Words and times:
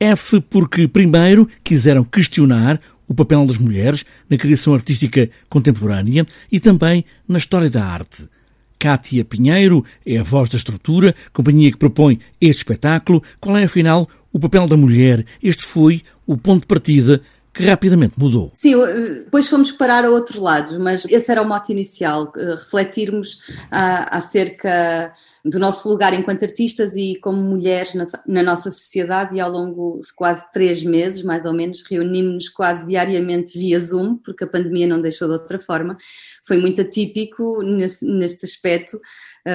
F 0.00 0.40
porque, 0.42 0.86
primeiro, 0.86 1.48
quiseram 1.64 2.04
questionar 2.04 2.80
o 3.08 3.12
papel 3.12 3.44
das 3.44 3.58
mulheres 3.58 4.04
na 4.30 4.36
criação 4.36 4.72
artística 4.72 5.28
contemporânea 5.48 6.24
e 6.52 6.60
também 6.60 7.04
na 7.26 7.38
história 7.38 7.68
da 7.68 7.84
arte. 7.84 8.28
Cátia 8.78 9.24
Pinheiro 9.24 9.84
é 10.06 10.18
a 10.18 10.22
voz 10.22 10.48
da 10.48 10.56
estrutura, 10.56 11.16
companhia 11.32 11.72
que 11.72 11.78
propõe 11.78 12.20
este 12.40 12.58
espetáculo. 12.58 13.20
Qual 13.40 13.56
é, 13.56 13.64
afinal, 13.64 14.08
o 14.32 14.38
papel 14.38 14.68
da 14.68 14.76
mulher? 14.76 15.26
Este 15.42 15.64
foi 15.64 16.02
o 16.24 16.36
ponto 16.36 16.60
de 16.60 16.68
partida 16.68 17.20
que 17.58 17.64
rapidamente 17.64 18.14
mudou. 18.18 18.52
Sim, 18.54 18.80
eh, 18.80 19.24
depois 19.24 19.48
fomos 19.48 19.72
parar 19.72 20.04
a 20.04 20.10
outros 20.10 20.38
lados, 20.38 20.78
mas 20.78 21.04
esse 21.06 21.30
era 21.30 21.42
o 21.42 21.44
mote 21.44 21.72
inicial, 21.72 22.32
eh, 22.36 22.54
refletirmos 22.54 23.40
acerca 23.70 25.12
do 25.44 25.58
nosso 25.58 25.88
lugar 25.88 26.14
enquanto 26.14 26.44
artistas 26.44 26.94
e 26.94 27.16
como 27.16 27.38
mulheres 27.42 27.94
na, 27.94 28.04
na, 28.26 28.42
nossa 28.42 28.70
sociedade 28.70 29.34
e 29.34 29.40
ao 29.40 29.50
longo 29.50 30.00
de 30.00 30.12
quase 30.14 30.44
três 30.52 30.84
meses, 30.84 31.22
mais 31.22 31.44
ou 31.44 31.52
menos, 31.52 31.82
reunimos-nos 31.88 32.48
quase 32.48 32.86
diariamente 32.86 33.58
via 33.58 33.80
Zoom, 33.80 34.16
porque 34.16 34.44
a 34.44 34.48
pandemia 34.48 34.86
não 34.86 35.00
deixou 35.00 35.26
de 35.26 35.34
outra 35.34 35.58
forma. 35.58 35.96
Foi 36.44 36.58
muito 36.58 36.80
atípico 36.80 37.62
nesse, 37.62 38.04
neste 38.04 38.44
aspecto, 38.44 38.98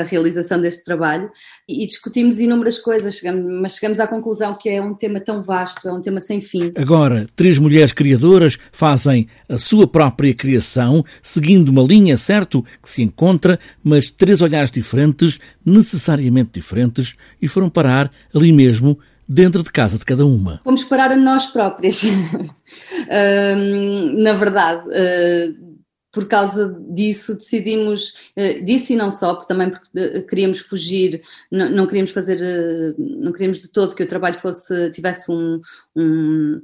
a 0.00 0.02
realização 0.02 0.60
deste 0.60 0.84
trabalho 0.84 1.30
e, 1.68 1.86
discutimos 1.86 2.38
inúmeras 2.38 2.78
coisas, 2.78 3.14
chegamos, 3.14 3.60
mas 3.60 3.74
chegamos 3.74 4.00
à 4.00 4.06
conclusão 4.06 4.54
que 4.54 4.68
é 4.68 4.80
um 4.80 4.94
tema 4.94 5.20
tão 5.20 5.42
vasto, 5.42 5.88
é 5.88 5.92
um 5.92 6.00
tema 6.00 6.20
sem 6.20 6.40
fim. 6.40 6.72
Agora, 6.76 7.26
três 7.36 7.58
mulheres 7.58 7.92
criadoras 7.92 8.58
fazem 8.70 9.28
a 9.48 9.58
sua 9.58 9.86
própria 9.86 10.34
criação, 10.34 11.04
seguindo 11.22 11.68
uma 11.68 11.82
linha, 11.82 12.16
certo, 12.16 12.64
que 12.82 12.88
se 12.90 13.02
encontra, 13.02 13.58
mas 13.82 14.10
três 14.10 14.40
olhares 14.40 14.70
diferentes, 14.70 15.38
necessariamente 15.64 16.50
diferentes, 16.54 17.14
e 17.40 17.48
foram 17.48 17.68
parar 17.68 18.10
ali 18.34 18.52
mesmo 18.52 18.98
dentro 19.28 19.62
de 19.62 19.70
casa 19.72 19.98
de 19.98 20.04
cada 20.04 20.26
uma. 20.26 20.60
Vamos 20.64 20.84
parar 20.84 21.10
a 21.10 21.16
nós 21.16 21.46
próprias. 21.46 22.02
na 24.18 24.32
verdade, 24.34 24.82
uh, 24.88 25.71
por 26.12 26.28
causa 26.28 26.78
disso 26.90 27.36
decidimos, 27.36 28.14
eh, 28.36 28.60
disso 28.60 28.92
e 28.92 28.96
não 28.96 29.10
só, 29.10 29.34
porque 29.34 29.48
também 29.48 29.70
porque 29.70 29.88
eh, 29.98 30.20
queríamos 30.20 30.58
fugir, 30.60 31.22
não, 31.50 31.70
não, 31.70 31.86
queríamos 31.86 32.10
fazer, 32.12 32.38
eh, 32.40 32.94
não 32.98 33.32
queríamos 33.32 33.60
de 33.60 33.68
todo 33.68 33.96
que 33.96 34.02
o 34.02 34.08
trabalho 34.08 34.38
fosse, 34.38 34.90
tivesse 34.90 35.32
um, 35.32 35.60
um, 35.96 36.60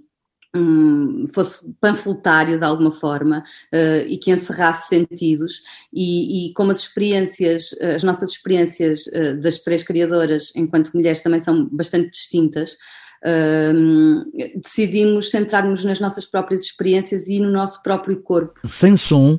um 0.54 1.26
fosse 1.32 1.72
panfletário 1.80 2.58
de 2.58 2.64
alguma 2.64 2.92
forma 2.92 3.42
uh, 3.74 4.06
e 4.06 4.18
que 4.18 4.30
encerrasse 4.30 4.88
sentidos. 4.88 5.62
E, 5.92 6.48
e, 6.50 6.52
como 6.54 6.70
as 6.70 6.80
experiências, 6.80 7.74
as 7.80 8.02
nossas 8.02 8.30
experiências 8.32 9.06
uh, 9.08 9.40
das 9.40 9.60
três 9.60 9.82
criadoras 9.82 10.52
enquanto 10.54 10.92
mulheres 10.94 11.22
também 11.22 11.40
são 11.40 11.68
bastante 11.70 12.10
distintas, 12.10 12.76
Uh, 13.24 14.60
decidimos 14.62 15.30
centrar-nos 15.30 15.84
nas 15.84 15.98
nossas 15.98 16.24
próprias 16.24 16.62
experiências 16.62 17.26
e 17.28 17.40
no 17.40 17.50
nosso 17.50 17.82
próprio 17.82 18.20
corpo. 18.22 18.60
Sem 18.64 18.96
som, 18.96 19.38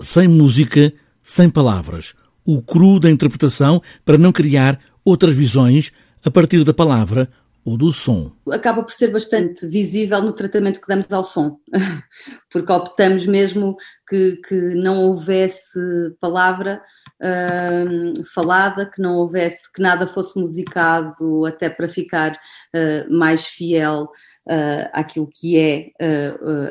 sem 0.00 0.26
música, 0.26 0.92
sem 1.22 1.48
palavras. 1.48 2.14
O 2.44 2.62
cru 2.62 2.98
da 2.98 3.10
interpretação 3.10 3.82
para 4.04 4.16
não 4.16 4.32
criar 4.32 4.78
outras 5.04 5.36
visões 5.36 5.92
a 6.24 6.30
partir 6.30 6.64
da 6.64 6.74
palavra 6.74 7.28
ou 7.64 7.76
do 7.76 7.92
som. 7.92 8.32
Acaba 8.50 8.82
por 8.82 8.92
ser 8.92 9.08
bastante 9.08 9.66
visível 9.66 10.22
no 10.22 10.32
tratamento 10.32 10.80
que 10.80 10.88
damos 10.88 11.10
ao 11.12 11.24
som, 11.24 11.58
porque 12.50 12.72
optamos 12.72 13.26
mesmo 13.26 13.76
que, 14.08 14.36
que 14.48 14.74
não 14.74 15.04
houvesse 15.04 15.78
palavra 16.20 16.82
uh, 17.20 18.24
falada, 18.34 18.86
que 18.86 19.00
não 19.00 19.16
houvesse, 19.16 19.70
que 19.72 19.82
nada 19.82 20.06
fosse 20.06 20.38
musicado, 20.38 21.44
até 21.44 21.68
para 21.68 21.88
ficar 21.88 22.32
uh, 22.32 23.12
mais 23.12 23.46
fiel 23.46 24.04
uh, 24.04 24.90
àquilo 24.92 25.28
que 25.32 25.58
é 25.58 25.90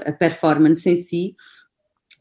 a 0.06 0.12
performance 0.12 0.90
em 0.90 0.96
si. 0.96 1.36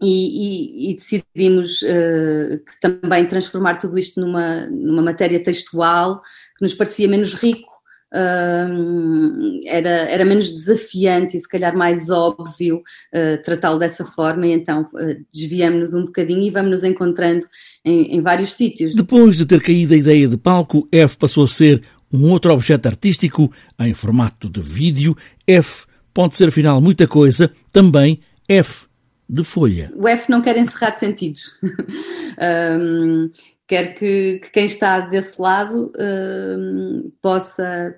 E, 0.00 0.86
e, 0.86 0.90
e, 0.92 0.94
decidimos 0.94 1.82
uh, 1.82 2.62
também 2.80 3.26
transformar 3.26 3.80
tudo 3.80 3.98
isto 3.98 4.20
numa, 4.20 4.66
numa 4.66 5.02
matéria 5.02 5.42
textual 5.42 6.22
que 6.56 6.62
nos 6.62 6.72
parecia 6.72 7.08
menos 7.08 7.34
rico 7.34 7.77
era, 8.12 9.88
era 9.88 10.24
menos 10.24 10.50
desafiante 10.50 11.36
e 11.36 11.40
se 11.40 11.48
calhar 11.48 11.76
mais 11.76 12.08
óbvio 12.08 12.78
uh, 12.78 13.42
tratá-lo 13.44 13.78
dessa 13.78 14.04
forma, 14.04 14.46
e 14.46 14.52
então 14.52 14.82
uh, 14.82 15.24
desviamos-nos 15.32 15.94
um 15.94 16.06
bocadinho 16.06 16.42
e 16.42 16.50
vamos 16.50 16.70
nos 16.70 16.84
encontrando 16.84 17.46
em, 17.84 18.16
em 18.16 18.20
vários 18.20 18.54
sítios. 18.54 18.94
Depois 18.94 19.36
de 19.36 19.46
ter 19.46 19.60
caído 19.60 19.94
a 19.94 19.96
ideia 19.96 20.26
de 20.26 20.36
palco, 20.36 20.86
F 20.90 21.18
passou 21.18 21.44
a 21.44 21.48
ser 21.48 21.82
um 22.12 22.30
outro 22.30 22.52
objeto 22.52 22.88
artístico 22.88 23.52
em 23.78 23.92
formato 23.92 24.48
de 24.48 24.60
vídeo. 24.60 25.16
F 25.46 25.86
pode 26.14 26.34
ser 26.34 26.48
afinal 26.48 26.80
muita 26.80 27.06
coisa, 27.06 27.50
também 27.70 28.20
F 28.48 28.86
de 29.28 29.44
folha. 29.44 29.92
O 29.94 30.08
F 30.08 30.30
não 30.30 30.40
quer 30.40 30.56
encerrar 30.56 30.92
sentidos. 30.92 31.54
um, 32.80 33.30
quer 33.68 33.94
que, 33.94 34.40
que 34.42 34.50
quem 34.50 34.64
está 34.64 35.00
desse 35.00 35.40
lado 35.40 35.92
uh, 35.94 37.12
possa 37.20 37.94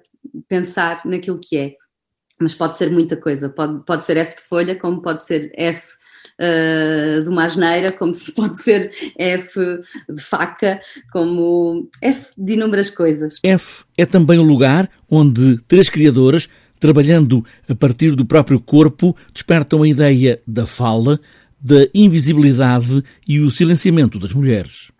pensar 0.48 1.00
naquilo 1.06 1.38
que 1.38 1.56
é. 1.56 1.74
Mas 2.40 2.54
pode 2.54 2.76
ser 2.76 2.90
muita 2.90 3.16
coisa, 3.16 3.48
pode, 3.48 3.84
pode 3.84 4.04
ser 4.04 4.16
F 4.16 4.36
de 4.36 4.42
folha, 4.42 4.74
como 4.74 5.00
pode 5.00 5.24
ser 5.24 5.52
F 5.54 5.82
uh, 6.40 7.22
de 7.22 7.28
uma 7.28 7.44
asneira, 7.44 7.92
como 7.92 8.12
se 8.12 8.32
pode 8.34 8.60
ser 8.60 8.92
F 9.16 9.60
de 10.08 10.22
faca, 10.22 10.80
como 11.12 11.88
F 12.02 12.26
de 12.36 12.54
inúmeras 12.54 12.90
coisas. 12.90 13.38
F 13.42 13.84
é 13.96 14.04
também 14.04 14.38
o 14.38 14.44
lugar 14.44 14.90
onde 15.08 15.58
três 15.68 15.88
criadoras, 15.88 16.48
trabalhando 16.80 17.44
a 17.68 17.74
partir 17.74 18.16
do 18.16 18.26
próprio 18.26 18.58
corpo, 18.58 19.14
despertam 19.32 19.82
a 19.82 19.88
ideia 19.88 20.40
da 20.46 20.66
fala, 20.66 21.20
da 21.60 21.86
invisibilidade 21.92 23.04
e 23.28 23.38
o 23.38 23.50
silenciamento 23.50 24.18
das 24.18 24.32
mulheres. 24.32 24.90